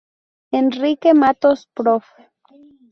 Enrique 0.51 1.13
Matos 1.13 1.67
Prof. 1.75 2.05